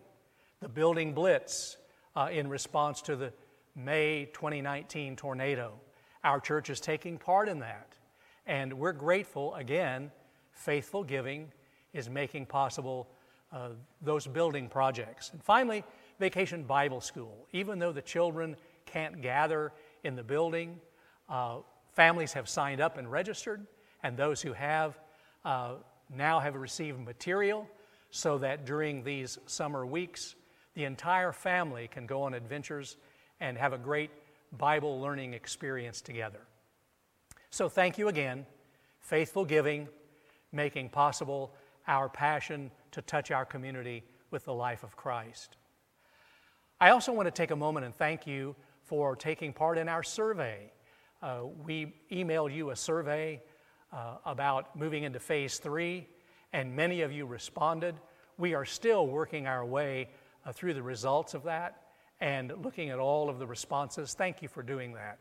The 0.61 0.69
Building 0.69 1.13
Blitz 1.13 1.77
uh, 2.15 2.29
in 2.31 2.47
response 2.47 3.01
to 3.03 3.15
the 3.15 3.33
May 3.75 4.25
2019 4.33 5.15
tornado. 5.15 5.73
Our 6.23 6.39
church 6.39 6.69
is 6.69 6.79
taking 6.79 7.17
part 7.17 7.49
in 7.49 7.59
that. 7.59 7.97
And 8.45 8.73
we're 8.73 8.93
grateful, 8.93 9.55
again, 9.55 10.11
faithful 10.51 11.03
giving 11.03 11.51
is 11.93 12.09
making 12.09 12.45
possible 12.45 13.09
uh, 13.51 13.69
those 14.01 14.27
building 14.27 14.67
projects. 14.67 15.31
And 15.31 15.43
finally, 15.43 15.83
Vacation 16.19 16.63
Bible 16.63 17.01
School. 17.01 17.47
Even 17.51 17.79
though 17.79 17.91
the 17.91 18.01
children 18.01 18.55
can't 18.85 19.21
gather 19.21 19.71
in 20.03 20.15
the 20.15 20.23
building, 20.23 20.79
uh, 21.29 21.57
families 21.93 22.33
have 22.33 22.47
signed 22.47 22.81
up 22.81 22.97
and 22.97 23.11
registered, 23.11 23.65
and 24.03 24.17
those 24.17 24.41
who 24.41 24.53
have 24.53 24.97
uh, 25.45 25.73
now 26.15 26.39
have 26.39 26.55
received 26.55 26.99
material 26.99 27.67
so 28.11 28.37
that 28.37 28.65
during 28.65 29.03
these 29.03 29.37
summer 29.45 29.85
weeks, 29.85 30.35
the 30.73 30.85
entire 30.85 31.31
family 31.31 31.87
can 31.87 32.05
go 32.05 32.23
on 32.23 32.33
adventures 32.33 32.97
and 33.39 33.57
have 33.57 33.73
a 33.73 33.77
great 33.77 34.11
Bible 34.57 35.01
learning 35.01 35.33
experience 35.33 36.01
together. 36.01 36.39
So, 37.49 37.69
thank 37.69 37.97
you 37.97 38.07
again. 38.07 38.45
Faithful 38.99 39.45
giving, 39.45 39.87
making 40.51 40.89
possible 40.89 41.53
our 41.87 42.09
passion 42.09 42.71
to 42.91 43.01
touch 43.01 43.31
our 43.31 43.45
community 43.45 44.03
with 44.31 44.45
the 44.45 44.53
life 44.53 44.83
of 44.83 44.95
Christ. 44.95 45.55
I 46.79 46.91
also 46.91 47.11
want 47.11 47.25
to 47.25 47.31
take 47.31 47.49
a 47.49 47.55
moment 47.55 47.87
and 47.87 47.95
thank 47.95 48.27
you 48.27 48.55
for 48.83 49.15
taking 49.15 49.51
part 49.51 49.79
in 49.79 49.89
our 49.89 50.03
survey. 50.03 50.71
Uh, 51.23 51.39
we 51.65 51.95
emailed 52.11 52.53
you 52.53 52.69
a 52.69 52.75
survey 52.75 53.41
uh, 53.91 54.17
about 54.25 54.75
moving 54.75 55.01
into 55.01 55.19
phase 55.19 55.57
three, 55.57 56.07
and 56.53 56.75
many 56.75 57.01
of 57.01 57.11
you 57.11 57.25
responded. 57.25 57.95
We 58.37 58.53
are 58.53 58.63
still 58.63 59.07
working 59.07 59.47
our 59.47 59.65
way 59.65 60.09
uh, 60.45 60.51
through 60.51 60.75
the 60.75 60.83
results 60.83 61.33
of 61.33 61.45
that 61.45 61.81
and 62.21 62.53
looking 62.63 62.91
at 62.91 62.99
all 62.99 63.27
of 63.27 63.39
the 63.39 63.47
responses. 63.47 64.13
Thank 64.13 64.43
you 64.43 64.47
for 64.47 64.61
doing 64.61 64.93
that. 64.93 65.17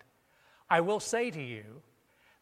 I 0.69 0.83
will 0.83 1.01
say 1.01 1.31
to 1.31 1.43
you 1.43 1.65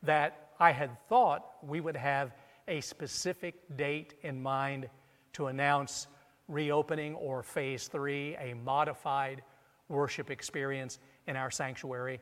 that 0.02 0.50
I 0.58 0.72
had 0.72 0.90
thought 1.08 1.46
we 1.62 1.80
would 1.80 1.96
have 1.96 2.32
a 2.66 2.80
specific 2.80 3.76
date 3.76 4.14
in 4.22 4.42
mind 4.42 4.88
to 5.34 5.46
announce 5.46 6.08
reopening 6.48 7.14
or 7.14 7.42
phase 7.42 7.88
three, 7.88 8.36
a 8.36 8.54
modified 8.54 9.42
worship 9.88 10.30
experience 10.30 10.98
in 11.26 11.36
our 11.36 11.50
sanctuary, 11.50 12.20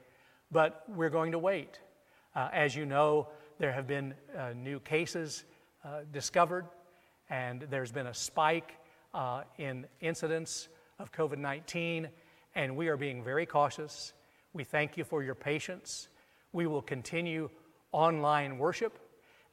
but 0.50 0.84
we're 0.88 1.10
going 1.10 1.32
to 1.32 1.38
wait. 1.38 1.80
Uh, 2.34 2.48
as 2.52 2.74
you 2.74 2.86
know, 2.86 3.28
there 3.58 3.72
have 3.72 3.86
been 3.86 4.14
uh, 4.36 4.52
new 4.54 4.80
cases 4.80 5.44
uh, 5.84 6.00
discovered, 6.12 6.66
and 7.30 7.66
there's 7.70 7.92
been 7.92 8.06
a 8.06 8.14
spike 8.14 8.72
uh, 9.14 9.42
in 9.58 9.86
incidents 10.00 10.68
of 10.98 11.12
COVID 11.12 11.38
19, 11.38 12.08
and 12.54 12.76
we 12.76 12.88
are 12.88 12.96
being 12.96 13.22
very 13.22 13.46
cautious. 13.46 14.12
We 14.52 14.64
thank 14.64 14.96
you 14.96 15.04
for 15.04 15.22
your 15.22 15.34
patience. 15.34 16.08
We 16.52 16.66
will 16.66 16.82
continue 16.82 17.50
online 17.92 18.58
worship, 18.58 18.98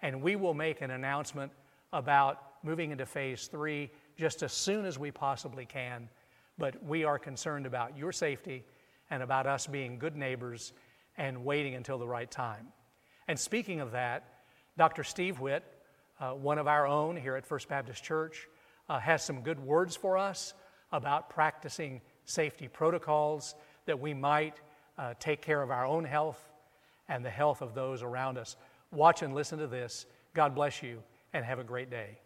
and 0.02 0.22
we 0.22 0.36
will 0.36 0.54
make 0.54 0.82
an 0.82 0.92
announcement 0.92 1.52
about 1.92 2.44
moving 2.64 2.92
into 2.92 3.06
phase 3.06 3.48
three 3.48 3.90
just 4.20 4.44
as 4.44 4.52
soon 4.52 4.86
as 4.86 5.00
we 5.00 5.12
possibly 5.12 5.66
can. 5.66 6.10
But 6.58 6.84
we 6.84 7.06
are 7.06 7.18
concerned 7.18 7.66
about 7.66 7.98
your 7.98 8.12
safety 8.12 8.66
and 9.10 9.24
about 9.24 9.48
us 9.48 9.66
being 9.66 9.98
good 9.98 10.18
neighbors 10.18 10.74
and 11.18 11.46
waiting 11.46 11.76
until 11.76 11.98
the 11.98 12.08
right 12.08 12.30
time. 12.30 12.68
And 13.30 13.40
speaking 13.40 13.80
of 13.80 13.92
that, 13.92 14.26
Dr. 14.78 15.04
Steve 15.04 15.40
Whitt, 15.40 15.64
uh, 16.20 16.32
one 16.32 16.58
of 16.58 16.68
our 16.68 16.86
own 16.86 17.16
here 17.16 17.38
at 17.38 17.46
First 17.46 17.70
Baptist 17.70 18.04
Church, 18.04 18.48
uh, 18.90 19.00
has 19.00 19.24
some 19.24 19.42
good 19.42 19.60
words 19.60 19.96
for 19.96 20.18
us 20.18 20.54
about 20.92 21.30
practicing 21.30 22.02
safety 22.26 22.68
protocols 22.68 23.56
that 23.86 24.00
we 24.00 24.14
might 24.14 24.60
uh, 24.98 25.14
take 25.20 25.42
care 25.42 25.62
of 25.62 25.72
our 25.72 25.86
own 25.86 26.04
health 26.04 26.50
and 27.08 27.24
the 27.24 27.30
health 27.30 27.62
of 27.62 27.74
those 27.74 28.04
around 28.04 28.38
us. 28.38 28.58
Watch 28.92 29.22
and 29.22 29.34
listen 29.34 29.60
to 29.60 29.68
this. 29.68 30.06
God 30.34 30.54
bless 30.54 30.84
you 30.84 31.02
and 31.34 31.46
have 31.46 31.60
a 31.60 31.64
great 31.64 31.90
day. 31.90 32.20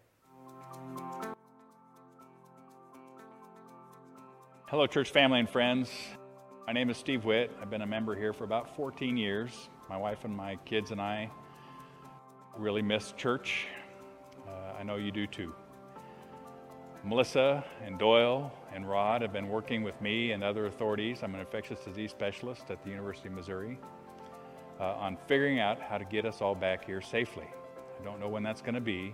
Hello, 4.74 4.88
church 4.88 5.12
family 5.12 5.40
and 5.40 5.48
friends. 5.48 5.92
My 6.66 6.74
name 6.74 6.90
is 6.90 6.98
Steve 6.98 7.26
Whitt. 7.26 7.56
I've 7.62 7.70
been 7.70 7.84
a 7.84 7.86
member 7.86 8.16
here 8.16 8.34
for 8.34 8.44
about 8.44 8.76
14 8.76 9.16
years. 9.16 9.70
My 9.88 9.98
wife 9.98 10.26
and 10.26 10.36
my 10.36 10.56
kids 10.66 10.90
and 10.90 11.00
I 11.00 11.30
really 12.58 12.82
miss 12.82 13.12
church. 13.12 13.68
Uh, 14.48 14.74
I 14.80 14.82
know 14.82 14.96
you 14.96 15.12
do 15.12 15.28
too. 15.28 15.54
Melissa 17.04 17.64
and 17.86 18.00
Doyle 18.00 18.52
and 18.74 18.90
Rod 18.90 19.22
have 19.22 19.32
been 19.32 19.48
working 19.48 19.84
with 19.84 20.02
me 20.02 20.32
and 20.32 20.44
other 20.44 20.66
authorities. 20.66 21.20
I'm 21.22 21.36
an 21.36 21.42
infectious 21.42 21.82
disease 21.82 22.10
specialist 22.10 22.72
at 22.72 22.84
the 22.84 22.90
University 22.90 23.28
of 23.28 23.36
Missouri 23.36 23.78
uh, 24.80 24.96
on 24.96 25.20
figuring 25.28 25.60
out 25.60 25.80
how 25.80 26.00
to 26.00 26.06
get 26.06 26.26
us 26.26 26.42
all 26.42 26.56
back 26.56 26.84
here 26.84 27.00
safely. 27.00 27.46
I 28.02 28.04
don't 28.04 28.20
know 28.20 28.28
when 28.28 28.42
that's 28.42 28.64
going 28.64 28.74
to 28.74 28.82
be, 28.82 29.14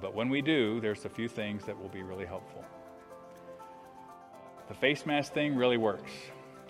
but 0.00 0.12
when 0.12 0.28
we 0.28 0.42
do, 0.42 0.80
there's 0.80 1.04
a 1.04 1.08
few 1.08 1.28
things 1.28 1.64
that 1.66 1.80
will 1.80 1.88
be 1.88 2.02
really 2.02 2.26
helpful. 2.26 2.64
The 4.68 4.74
face 4.74 5.06
mask 5.06 5.32
thing 5.32 5.54
really 5.54 5.76
works. 5.76 6.10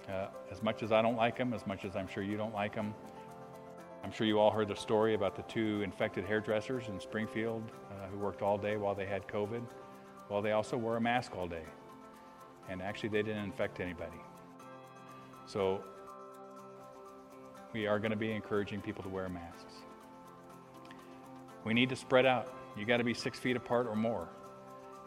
Uh, 0.09 0.29
as 0.51 0.63
much 0.63 0.83
as 0.83 0.93
I 0.93 1.03
don't 1.03 1.17
like 1.17 1.37
them, 1.37 1.55
as 1.55 1.67
much 1.67 1.85
as 1.85 1.97
I'm 1.97 2.07
sure 2.07 2.23
you 2.23 2.37
don't 2.37 2.55
like 2.55 2.75
them, 2.75 2.95
I'm 4.05 4.13
sure 4.13 4.27
you 4.27 4.39
all 4.39 4.51
heard 4.51 4.69
the 4.69 4.77
story 4.77 5.15
about 5.15 5.35
the 5.35 5.43
two 5.43 5.81
infected 5.83 6.25
hairdressers 6.25 6.89
in 6.89 7.01
Springfield 7.01 7.63
uh, 7.91 8.07
who 8.09 8.19
worked 8.19 8.43
all 8.43 8.59
day 8.59 8.77
while 8.77 8.95
they 8.95 9.07
had 9.07 9.27
COVID. 9.27 9.63
Well, 10.29 10.43
they 10.43 10.53
also 10.53 10.77
wore 10.77 10.97
a 10.97 11.01
mask 11.01 11.37
all 11.37 11.49
day. 11.49 11.65
And 12.69 12.83
actually, 12.83 13.09
they 13.09 13.23
didn't 13.23 13.45
infect 13.45 13.81
anybody. 13.81 14.21
So, 15.47 15.83
we 17.73 17.87
are 17.87 17.99
going 17.99 18.11
to 18.11 18.17
be 18.17 18.31
encouraging 18.31 18.81
people 18.81 19.03
to 19.05 19.09
wear 19.09 19.29
masks. 19.29 19.75
We 21.65 21.75
need 21.75 21.89
to 21.89 21.97
spread 21.97 22.27
out. 22.27 22.53
You 22.77 22.85
got 22.85 22.99
to 22.99 23.05
be 23.05 23.15
six 23.15 23.39
feet 23.39 23.57
apart 23.57 23.87
or 23.87 23.97
more. 23.97 24.29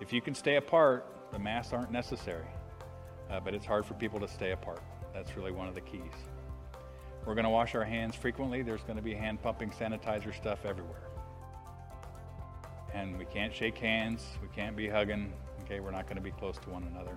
If 0.02 0.12
you 0.12 0.22
can 0.22 0.34
stay 0.34 0.56
apart, 0.56 1.06
the 1.32 1.40
masks 1.40 1.72
aren't 1.72 1.92
necessary 1.92 2.48
uh, 3.30 3.40
but 3.40 3.54
it's 3.54 3.66
hard 3.66 3.86
for 3.86 3.94
people 3.96 4.20
to 4.20 4.28
stay 4.28 4.52
apart. 4.52 4.82
That's 5.14 5.36
really 5.36 5.52
one 5.52 5.68
of 5.68 5.76
the 5.76 5.82
keys. 5.82 6.14
We're 7.26 7.36
going 7.36 7.46
to 7.46 7.50
wash 7.50 7.76
our 7.76 7.84
hands 7.84 8.16
frequently. 8.16 8.62
There's 8.62 8.84
going 8.84 8.96
to 8.96 9.04
be 9.04 9.14
hand 9.14 9.42
pumping 9.42 9.72
sanitizer 9.72 10.36
stuff 10.36 10.66
everywhere. 10.66 11.04
And 12.94 13.18
we 13.18 13.26
can't 13.26 13.54
shake 13.54 13.78
hands. 13.78 14.26
We 14.42 14.48
can't 14.56 14.76
be 14.76 14.88
hugging. 14.88 15.34
Okay, 15.64 15.80
we're 15.80 15.92
not 15.92 16.06
going 16.06 16.16
to 16.16 16.24
be 16.24 16.32
close 16.32 16.58
to 16.60 16.70
one 16.70 16.84
another. 16.84 17.16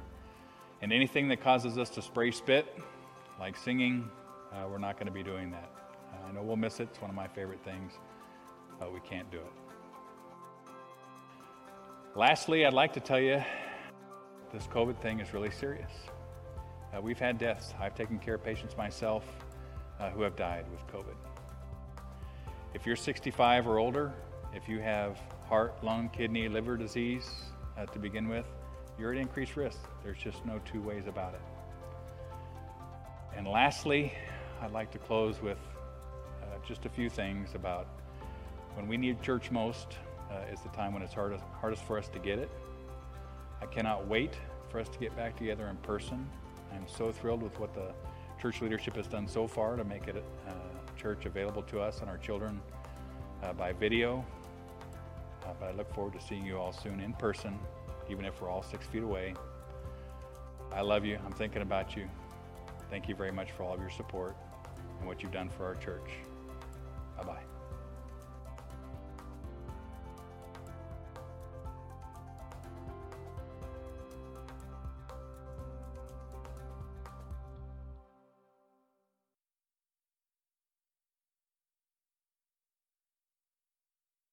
And 0.83 0.93
anything 0.93 1.29
that 1.29 1.41
causes 1.41 1.79
us 1.79 1.89
to 1.91 2.03
spray 2.03 2.31
spit, 2.31 2.67
like 3.39 3.57
singing, 3.57 4.11
uh, 4.53 4.67
we're 4.69 4.79
not 4.79 4.97
going 4.97 5.07
to 5.07 5.13
be 5.13 5.23
doing 5.23 5.51
that. 5.53 5.71
Uh, 6.13 6.29
I 6.29 6.33
know 6.33 6.43
we'll 6.43 6.57
miss 6.57 6.81
it. 6.81 6.89
It's 6.91 7.01
one 7.01 7.09
of 7.09 7.17
my 7.17 7.29
favorite 7.29 7.65
things, 7.65 7.93
but 8.79 8.93
we 8.93 9.01
can't 9.01 9.31
do 9.31 9.39
it. 9.39 9.53
Lastly, 12.15 12.67
I'd 12.67 12.75
like 12.75 12.93
to 12.95 13.01
tell 13.01 13.21
you 13.21 13.43
this 14.53 14.67
COVID 14.67 14.99
thing 14.99 15.21
is 15.21 15.33
really 15.33 15.51
serious. 15.51 15.91
Uh, 16.95 17.01
we've 17.01 17.19
had 17.19 17.39
deaths. 17.39 17.73
I've 17.81 17.95
taken 17.95 18.19
care 18.19 18.35
of 18.35 18.45
patients 18.45 18.77
myself 18.77 19.25
uh, 19.99 20.11
who 20.11 20.21
have 20.23 20.37
died 20.37 20.67
with 20.71 20.87
COVID. 20.89 21.17
If 22.75 22.87
you're 22.87 22.97
65 22.97 23.67
or 23.67 23.79
older, 23.79 24.13
if 24.55 24.69
you 24.69 24.81
have 24.81 25.19
heart, 25.49 25.83
lung, 25.83 26.11
kidney, 26.11 26.49
liver 26.49 26.77
disease 26.77 27.31
uh, 27.79 27.87
to 27.87 27.99
begin 27.99 28.29
with, 28.29 28.45
you're 28.99 29.13
at 29.13 29.19
increased 29.19 29.57
risk. 29.57 29.79
There's 30.05 30.19
just 30.19 30.45
no 30.45 30.61
two 30.71 30.83
ways 30.83 31.07
about 31.07 31.33
it. 31.33 31.41
And 33.35 33.49
lastly, 33.49 34.13
I'd 34.61 34.73
like 34.73 34.91
to 34.93 34.99
close 34.99 35.41
with 35.41 35.59
uh, 36.43 36.47
just 36.67 36.85
a 36.85 36.91
few 36.91 37.09
things 37.09 37.55
about 37.55 37.87
when 38.75 38.87
we 38.87 38.99
need 38.99 39.23
church 39.23 39.51
most 39.51 39.97
uh, 40.31 40.53
is 40.53 40.61
the 40.61 40.69
time 40.71 40.93
when 40.93 41.03
it's 41.03 41.15
hardest, 41.15 41.45
hardest 41.59 41.83
for 41.85 41.97
us 41.97 42.09
to 42.09 42.19
get 42.19 42.39
it. 42.39 42.51
I 43.63 43.67
cannot 43.67 44.09
wait 44.09 44.35
for 44.69 44.81
us 44.81 44.89
to 44.89 44.99
get 44.99 45.15
back 45.17 45.37
together 45.37 45.69
in 45.69 45.77
person. 45.77 46.29
I'm 46.75 46.87
so 46.89 47.13
thrilled 47.13 47.43
with 47.43 47.59
what 47.61 47.73
the 47.75 47.93
church 48.41 48.61
leadership 48.61 48.97
has 48.97 49.07
done 49.07 49.29
so 49.29 49.47
far 49.47 49.77
to 49.77 49.85
make 49.85 50.09
it 50.09 50.17
uh, 50.49 50.53
church 50.99 51.27
available 51.27 51.63
to 51.63 51.81
us 51.81 52.01
and 52.01 52.11
our 52.11 52.19
children 52.19 52.61
uh, 53.45 53.53
by 53.53 53.73
video. 53.73 54.25
Uh, 55.45 55.53
but 55.61 55.69
I 55.69 55.73
look 55.73 55.95
forward 55.95 56.15
to 56.15 56.21
seeing 56.21 56.45
you 56.45 56.59
all 56.59 56.73
soon 56.73 56.99
in 56.99 57.13
person, 57.13 57.57
even 58.11 58.25
if 58.25 58.43
we're 58.43 58.51
all 58.51 58.65
six 58.65 58.87
feet 58.87 59.05
away. 59.05 59.35
I 60.73 60.81
love 60.81 61.05
you. 61.05 61.19
I'm 61.25 61.33
thinking 61.33 61.63
about 61.63 61.97
you. 61.97 62.09
Thank 62.91 63.09
you 63.09 63.15
very 63.15 63.33
much 63.33 63.53
for 63.53 63.63
all 63.63 63.75
of 63.75 63.81
your 63.81 63.91
support 63.91 64.37
and 64.99 65.07
what 65.07 65.23
you've 65.23 65.33
done 65.33 65.49
for 65.49 65.65
our 65.67 65.77
church. 65.77 66.11
Bye 67.17 67.25
bye. 67.25 67.52